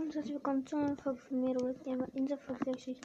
[0.00, 1.76] und herzlich willkommen zu einer Folge von mir.
[2.14, 2.98] In der Folge ich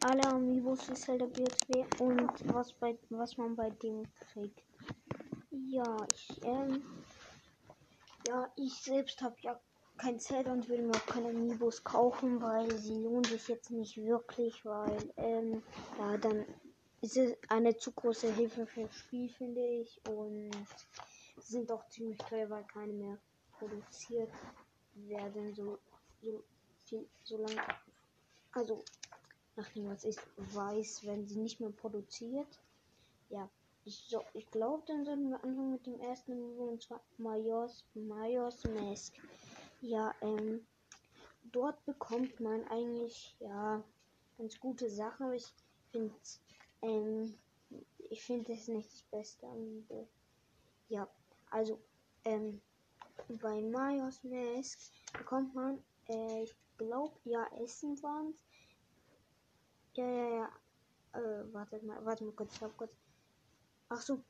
[0.00, 4.62] alle Amiibos für Zelda BSW und was, bei, was man bei dem kriegt.
[5.50, 6.82] Ja, ich, ähm,
[8.28, 9.58] ja, ich selbst habe ja
[9.96, 13.96] kein Zelda und will mir auch keine Amiibos kaufen, weil sie lohnen sich jetzt nicht
[13.96, 15.62] wirklich, weil, ähm,
[15.98, 16.44] ja, dann
[17.00, 20.50] ist es eine zu große Hilfe für das Spiel, finde ich, und
[21.38, 23.18] sind auch ziemlich teuer, weil keine mehr
[23.58, 24.30] produziert
[24.94, 25.78] werden, so,
[26.22, 26.42] so
[26.86, 27.62] viel, so lange,
[28.52, 28.84] also
[29.56, 32.58] nachdem was ich weiß, wenn sie nicht mehr produziert.
[33.28, 33.48] Ja,
[33.84, 37.84] ich, so, ich glaube, dann sollten wir anfangen mit dem ersten Niveau und zwar Majors,
[37.94, 39.14] Majors Mask.
[39.80, 40.64] Ja, ähm,
[41.50, 43.82] dort bekommt man eigentlich, ja,
[44.38, 45.46] ganz gute Sachen, ich
[45.90, 46.14] finde,
[46.82, 47.34] ähm,
[48.10, 50.06] ich finde es nicht das Beste Amiibo.
[50.88, 51.08] Ja,
[51.50, 51.80] also,
[52.24, 52.60] ähm,
[53.40, 54.78] bei Majos Mask
[55.12, 58.34] bekommt man, äh, ich glaube, ja, Essen waren
[59.94, 60.52] Ja, ja, ja.
[61.14, 62.92] Äh, wartet mal, warte mal kurz, ich hab kurz.
[63.88, 64.22] Ach so,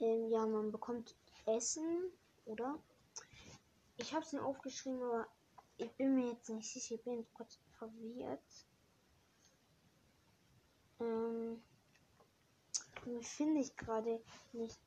[0.00, 1.14] ähm, ja, man bekommt
[1.46, 2.10] Essen,
[2.44, 2.78] oder?
[3.98, 5.26] Ich habe es mir aufgeschrieben, aber
[5.78, 8.66] ich bin mir jetzt nicht sicher, ich bin kurz verwirrt.
[11.00, 11.62] Ähm,
[13.22, 14.20] finde ich gerade
[14.52, 14.78] nicht.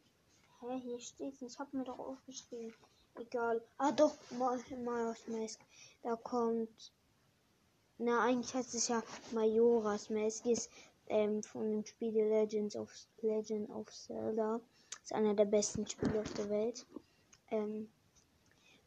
[0.59, 2.73] Hä, hier steht Ich habe mir doch aufgeschrieben.
[3.15, 3.61] Egal.
[3.77, 5.59] Ah, doch, Majora's Mask.
[6.03, 6.91] Da kommt.
[7.97, 10.45] Na, eigentlich heißt es ja Majora's Mask.
[10.45, 10.69] Ist
[11.07, 14.61] ähm, von dem Spiel Legends of Legend of Zelda.
[15.03, 16.85] Ist einer der besten Spiele auf der Welt.
[17.51, 17.89] Ähm,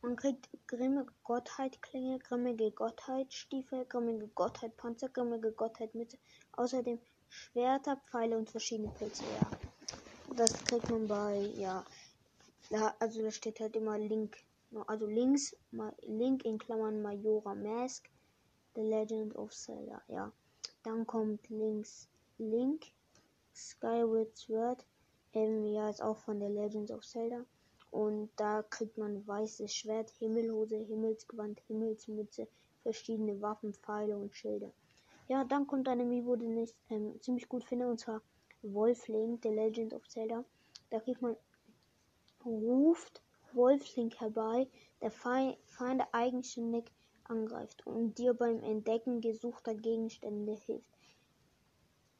[0.00, 6.18] man kriegt grimmige Gottheit Klinge, grimmige Gottheit Stiefel, grimmige Gottheit Panzer, grimmige Gottheit Mitte.
[6.52, 6.98] Außerdem
[7.28, 9.22] Schwerter, Pfeile und verschiedene Pilze.
[9.40, 9.50] Ja.
[10.36, 11.84] Das kriegt man bei, ja,
[12.72, 14.38] da, also da steht halt immer Link.
[14.86, 15.54] Also links,
[16.00, 18.08] Link in Klammern Majora Mask,
[18.74, 20.32] The Legend of Zelda, ja.
[20.82, 22.86] Dann kommt links Link,
[23.54, 24.86] Skyward Sword,
[25.34, 27.44] ähm, ja, ist auch von The Legend of Zelda.
[27.90, 32.48] Und da kriegt man weißes Schwert, Himmelhose, Himmelsgewand, Himmelsmütze,
[32.82, 34.72] verschiedene Waffen, Pfeile und Schilder.
[35.28, 38.22] Ja, dann kommt eine Amiibo, den ich ähm, ziemlich gut finde, und zwar
[38.62, 40.42] Wolfling, The Legend of Zelda.
[40.88, 41.36] Da kriegt man
[42.44, 43.22] ruft
[43.52, 44.66] Wolfling herbei,
[45.00, 46.84] der Feinde eigenständig
[47.24, 50.90] angreift und dir beim Entdecken gesuchter Gegenstände hilft.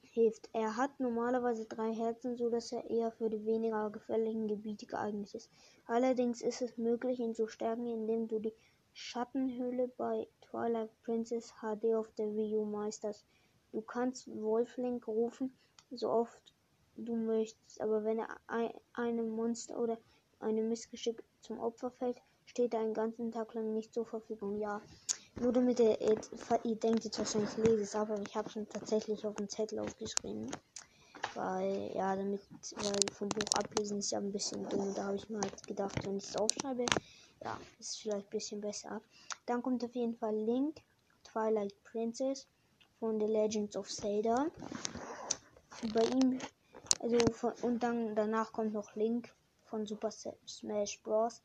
[0.02, 0.50] hilft.
[0.52, 5.34] Er hat normalerweise drei Herzen, so dass er eher für die weniger gefährlichen Gebiete geeignet
[5.34, 5.50] ist.
[5.86, 8.52] Allerdings ist es möglich, ihn zu stärken, indem du die
[8.92, 13.24] Schattenhöhle bei Twilight Princess HD auf der Wii U meisterst.
[13.72, 15.56] Du kannst Wolfling rufen,
[15.90, 16.42] so oft
[16.96, 18.28] du möchtest, aber wenn er
[18.92, 19.96] einem Monster oder
[20.42, 24.58] einem Missgeschick zum Opfer fällt, steht er einen ganzen Tag lang nicht zur Verfügung.
[24.58, 24.80] Ja,
[25.40, 28.68] nur damit ihr, ihr denkt jetzt wahrscheinlich, ich lese es ab, aber ich habe schon
[28.68, 30.50] tatsächlich auf den Zettel aufgeschrieben.
[31.34, 32.42] Weil, ja, damit,
[32.76, 34.92] weil vom Buch ablesen ist ja ein bisschen dumm.
[34.94, 36.84] Da habe ich mir halt gedacht, wenn ich es aufschreibe,
[37.42, 39.00] ja, ist vielleicht ein bisschen besser.
[39.46, 40.76] Dann kommt auf jeden Fall Link,
[41.24, 42.46] Twilight Princess
[42.98, 44.46] von The Legends of Zelda.
[45.94, 46.38] Bei ihm,
[47.00, 49.32] also von, und dann danach kommt noch Link
[49.72, 51.40] von Super Smash Bros.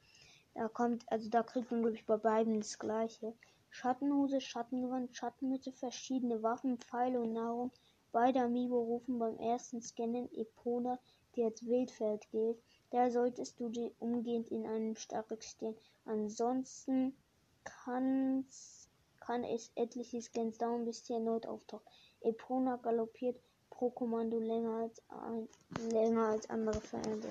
[0.53, 3.33] Da kommt, also da kriegt man, glaube ich, bei beiden das gleiche.
[3.69, 7.71] Schattenhose, Schattengewand, Schattenmütze, verschiedene Waffen, Pfeile und Nahrung.
[8.11, 10.99] Beide Amiibo rufen beim ersten Scannen Epona,
[11.35, 12.57] die als Wildfeld gilt.
[12.89, 15.77] Da solltest du die umgehend in einem Stark stehen.
[16.03, 17.15] Ansonsten
[17.63, 18.89] kann's,
[19.21, 21.85] kann es etliche Scans dauern, bis sie erneut auftaucht.
[22.19, 23.39] Epona galoppiert
[23.69, 25.47] pro Kommando länger als, ein,
[25.91, 27.29] länger als andere Feinde.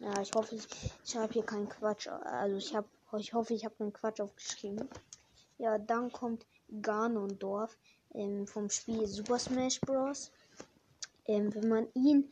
[0.00, 0.66] Ja, ich hoffe, ich,
[1.04, 2.08] ich habe hier keinen Quatsch.
[2.08, 4.88] Also ich habe, ich hoffe, ich habe keinen Quatsch aufgeschrieben.
[5.58, 6.44] Ja, dann kommt
[6.82, 7.76] Ganondorf
[8.14, 10.30] ähm, vom Spiel Super Smash Bros.
[11.24, 12.30] Ähm, wenn man ihn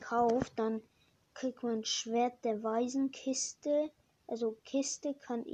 [0.00, 0.82] kauft, dann
[1.34, 3.90] kriegt man Schwert der Waisenkiste.
[4.26, 5.44] Also Kiste kann,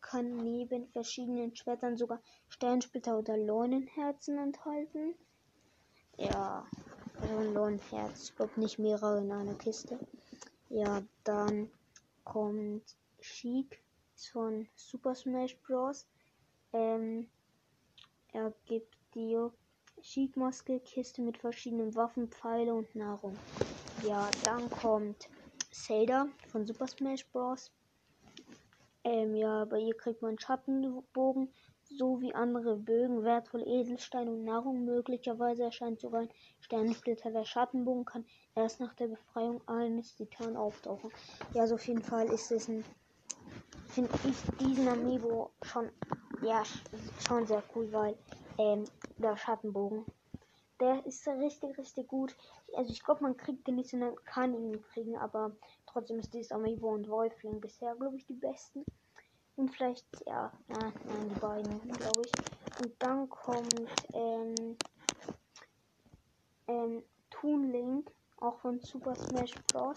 [0.00, 5.14] kann neben verschiedenen Schwertern sogar Sternsplitter oder Leunenherzen enthalten.
[6.18, 6.66] Ja,
[7.20, 8.24] also ein Leunenherz.
[8.24, 9.98] Ich glaube nicht mehrere in einer Kiste.
[10.74, 11.70] Ja, dann
[12.24, 13.80] kommt Sheik
[14.32, 16.04] von Super Smash Bros.
[16.72, 17.28] Ähm,
[18.32, 19.52] er gibt dir
[20.02, 23.38] Sheik-Maske, Kiste mit verschiedenen Waffen, Pfeile und Nahrung.
[24.02, 25.28] Ja, dann kommt
[25.70, 27.70] Zelda von Super Smash Bros.
[29.04, 31.52] Ähm, ja, bei ihr kriegt man Schattenbogen
[31.88, 34.84] sowie andere Bögen, wertvolle Edelsteine und Nahrung.
[34.84, 37.30] Möglicherweise erscheint sogar ein Sternensplitter.
[37.30, 41.10] Der Schattenbogen kann erst nach der Befreiung eines Titanen auftauchen.
[41.54, 42.84] Ja, also auf jeden Fall ist es ein
[43.94, 45.88] finde ich diesen Amiibo schon,
[46.42, 46.64] ja,
[47.26, 48.16] schon sehr cool, weil
[48.58, 48.84] ähm,
[49.18, 50.04] der Schattenbogen,
[50.80, 52.34] der ist richtig, richtig gut.
[52.74, 55.52] Also ich glaube, man kriegt den nicht, sondern kann ihn kriegen, aber
[55.86, 58.84] trotzdem ist dieses Amiibo und Wolfling bisher, glaube ich, die besten.
[59.56, 62.32] Und vielleicht, ja, ja nein, die beiden, glaube ich.
[62.82, 63.74] Und dann kommt
[64.12, 64.76] ähm,
[66.66, 69.94] ähm, Toon Link, auch von Super Smash Bros.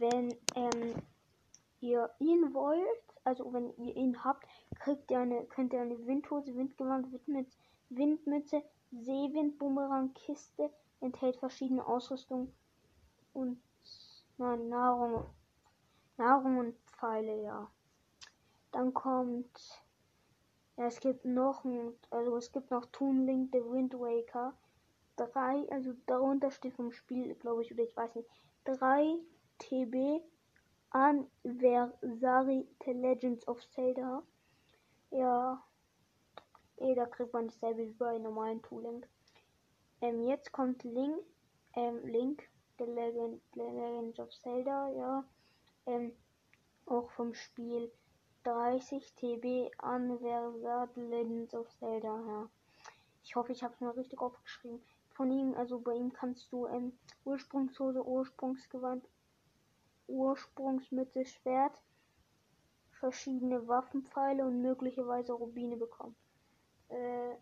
[0.00, 0.94] Wenn ähm,
[1.80, 2.82] ihr ihn wollt,
[3.24, 4.46] also wenn ihr ihn habt,
[4.80, 7.58] kriegt ihr eine, könnt ihr eine Windhose, Windgewand, Windmütze,
[7.90, 12.52] Windmütze Seewind, Bumerang, Kiste, enthält verschiedene Ausrüstung
[13.34, 13.60] und
[14.38, 15.26] na, Nahrung,
[16.16, 17.70] Nahrung und Pfeile, ja.
[18.72, 19.82] Dann kommt,
[20.76, 24.54] ja, es gibt noch ein, also es gibt noch Toon Link, The Wind Waker.
[25.16, 28.28] Drei, also darunter steht vom Spiel, glaube ich, oder ich weiß nicht,
[28.64, 29.18] 3
[29.58, 30.22] TB
[30.90, 34.22] Anniversary The Legends of Zelda.
[35.10, 35.62] Ja.
[36.76, 39.04] Eh, da kriegt man dasselbe wie bei normalen Tooling.
[40.00, 41.18] Ähm, jetzt kommt Link,
[41.74, 42.48] ähm, Link,
[42.78, 45.24] The, Legend, The Legends of Zelda, ja.
[45.86, 46.12] Ähm,
[46.86, 47.90] auch vom Spiel
[48.48, 52.48] 30 TB Anniversary The Legends of Zelda, ja.
[53.22, 54.80] Ich hoffe, ich habe es mal richtig aufgeschrieben.
[55.10, 59.04] Von ihm, also bei ihm kannst du ähm, Ursprungshose, Ursprungsgewand
[60.06, 61.78] Ursprungsmütze, Schwert,
[62.98, 66.16] verschiedene Waffenpfeile und möglicherweise Rubine bekommen.
[66.88, 67.34] Äh,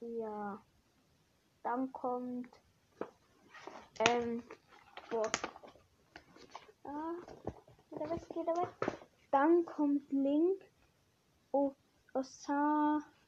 [0.00, 0.62] ja.
[1.62, 2.48] Dann kommt.
[4.08, 4.42] Ähm.
[5.10, 5.30] Boah.
[6.84, 7.14] Ah,
[7.90, 9.05] geht er weg, geht er weg.
[9.36, 10.64] Dann kommt Link.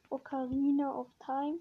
[0.09, 1.59] Ocarina of Time.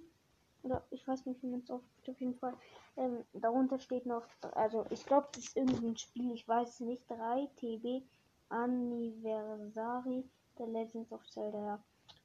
[0.62, 2.54] Oder ich weiß nicht, wie man es auf jeden Fall.
[2.96, 7.46] Ähm, darunter steht noch, also ich glaube, das ist irgendein Spiel, ich weiß nicht, 3
[7.56, 8.02] TB
[8.48, 10.24] Anniversary
[10.58, 11.58] der Legends of Zelda.
[11.58, 11.78] Ja.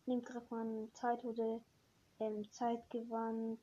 [0.05, 1.59] Nimmt kriegt man Zeithose,
[2.21, 3.59] ähm, Zeitgewand,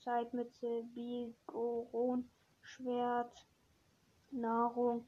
[0.00, 2.28] Zeitmütze, Bigoron,
[2.62, 3.46] Schwert,
[4.32, 5.06] Nahrung,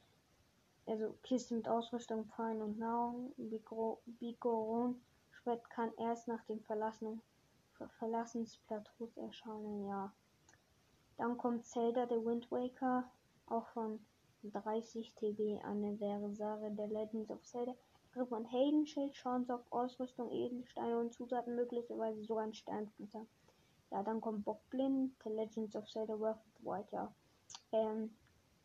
[0.89, 3.33] also Kiste mit Ausrüstung, Pfeilen und Nahrung.
[3.37, 5.01] Bigoron,
[5.31, 7.21] Schwert kann erst nach dem Verlassen
[7.99, 10.13] Verlassensplateaus erscheinen, ja.
[11.17, 13.05] Dann kommt Zelda The Wind Waker,
[13.47, 14.01] auch von
[14.43, 17.75] 30 TB Anniversare der Legends of Zelda.
[18.13, 23.27] Kriegt man Heldenschild, Chance auf Ausrüstung, Edelsteine und Zutaten, möglicherweise sogar ein Sternsplitter.
[23.91, 27.11] Ja, dann kommt Bockblind, The Legends of Zelda Breath of.
[27.73, 28.11] Ähm,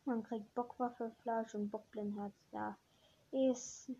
[0.06, 2.76] man kriegt Bockwaffe, Fleisch und Bockblindherz, ja.
[3.30, 3.90] Ist,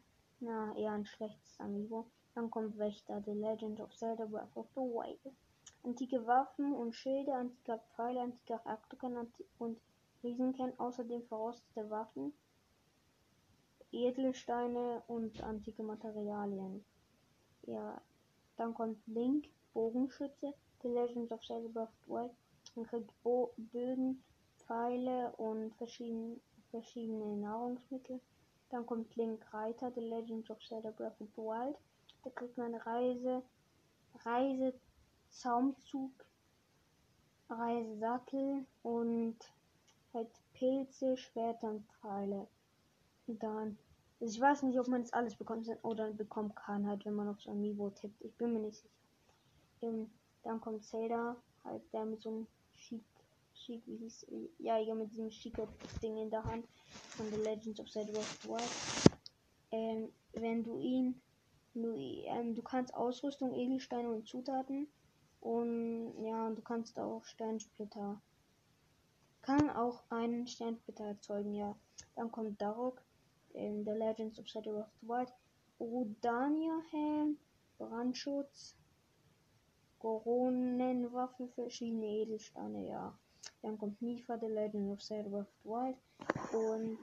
[0.40, 2.06] na, eher ein schlechtes Amiibo.
[2.34, 5.34] Dann kommt Wächter, The Legend of Zelda Breath of the Wild.
[5.82, 9.78] Antike Waffen und Schilde, antiker Pfeile, antiker Raktoken anti und
[10.22, 12.32] Riesenkern, außerdem verrostete Waffen,
[13.92, 16.84] Edelsteine und antike Materialien.
[17.66, 18.00] Ja,
[18.56, 22.32] dann kommt Link, Bogenschütze, The Legend of Zelda Breath of the Wild.
[22.74, 24.24] Man kriegt Bo Bögen,
[24.66, 26.37] Pfeile und verschiedene,
[26.70, 28.20] verschiedene Nahrungsmittel.
[28.70, 31.76] Dann kommt Link Reiter, The Legend of Zelda Breath of the Wild.
[32.25, 33.43] Da kriegt man Reise,
[34.25, 34.75] Reise,
[35.31, 36.11] Zaumzug,
[37.49, 39.37] Reisesattel und
[40.12, 42.46] halt Pilze, Schwerter und Pfeile.
[43.26, 43.78] Und dann,
[44.20, 47.28] also ich weiß nicht, ob man das alles bekommt oder bekommen kann, halt, wenn man
[47.28, 48.22] auf so ein Niveau tippt.
[48.22, 48.94] Ich bin mir nicht sicher.
[49.82, 50.10] Ähm,
[50.43, 53.05] dann kommt Zelda, halt der mit so einem schick,
[53.64, 54.26] schick, wie hieß,
[54.58, 55.66] ja, ja, mit diesem schicker
[56.02, 56.66] Ding in der Hand
[57.08, 58.70] von The Legends of Zelda Wild.
[59.70, 61.20] Ähm, wenn du ihn
[61.74, 64.86] Du, ähm, du kannst Ausrüstung, Edelsteine und Zutaten.
[65.40, 68.22] Und ja, du kannst auch Sternsplitter.
[69.42, 71.76] Kann auch einen Sternsplitter erzeugen, ja.
[72.14, 73.02] Dann kommt Darok
[73.52, 75.32] in The Legends of Shadow of the Wild.
[75.80, 77.38] Udania Helm,
[77.76, 78.76] Brandschutz,
[79.98, 83.18] Koronenwaffe, verschiedene Edelsteine, ja.
[83.64, 85.96] Dann kommt Nifa, The Legend of of the Wild.
[86.52, 86.98] Und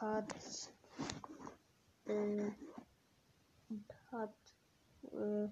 [0.00, 0.34] hat
[2.06, 2.50] äh,
[4.10, 4.34] hat
[5.12, 5.48] äh,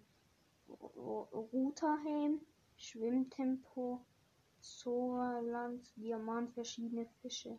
[1.52, 2.40] Routerhelm,
[2.78, 4.00] Schwimmtempo,
[4.62, 7.58] Zoraland, Diamant, verschiedene Fische.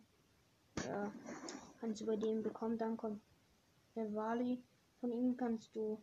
[0.88, 1.12] Ja,
[1.80, 2.76] kannst du bei dem bekommen.
[2.76, 3.22] Dann kommt
[3.94, 4.60] der Wali.
[4.98, 6.02] Von ihm kannst du,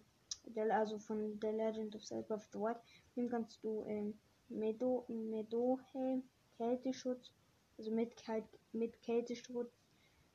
[0.55, 2.77] also von The Legend of Zelda of the Wild,
[3.13, 4.17] von ihm kannst du ähm,
[4.51, 6.24] Medo, Medo Helm,
[6.58, 7.31] Kälteschutz,
[7.77, 9.72] also mit, Kält, mit Kälteschutz,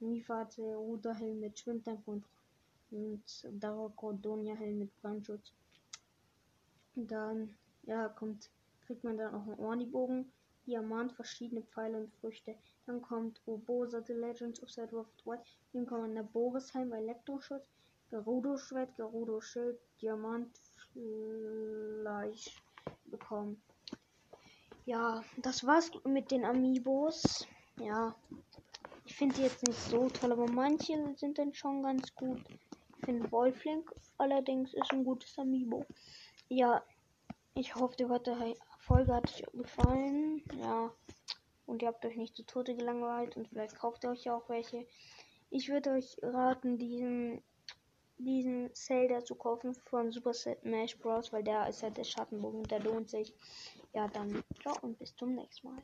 [0.00, 2.25] Miefate, Ruderhelm mit Schwimmtempo und
[2.90, 5.52] und Dauerkordonia Helm mit Brandschutz.
[6.94, 8.50] Und dann, ja, kommt,
[8.87, 10.30] kriegt man dann auch einen Ornibogen,
[10.66, 12.56] Diamant, verschiedene Pfeile und Früchte.
[12.87, 15.40] Dann kommt Urbosa, The Legends of Zelda of Wild.
[15.73, 17.68] Dann kommt Borisheim, Elektroschutz,
[18.11, 20.50] Gerudo-Schwert, Gerudo-Schild, Diamant,
[20.92, 22.62] Fleisch
[23.04, 23.61] bekommen.
[24.87, 27.45] Ja, das war's mit den Amiibos.
[27.81, 28.14] Ja,
[29.05, 32.40] ich finde die jetzt nicht so toll, aber manche sind dann schon ganz gut.
[32.97, 35.85] Ich finde Wolflink allerdings ist ein gutes Amiibo.
[36.49, 36.85] Ja,
[37.55, 38.07] ich hoffe, die
[38.78, 40.45] Folge hat euch gefallen.
[40.61, 40.93] Ja,
[41.66, 44.49] und ihr habt euch nicht zu Tode gelangweilt und vielleicht kauft ihr euch ja auch
[44.49, 44.87] welche.
[45.50, 47.43] Ich würde euch raten, diesen
[48.19, 52.81] diesen Zelda zu kaufen von Super Smash Bros., weil der ist halt der Schattenbogen, der
[52.81, 53.35] lohnt sich.
[53.97, 55.75] Ja, dann ciao und bis zum nächsten Mal.